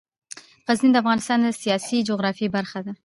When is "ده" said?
2.85-2.93